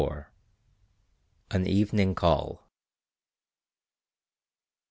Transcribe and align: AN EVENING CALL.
AN 1.51 1.67
EVENING 1.67 2.15
CALL. 2.15 2.63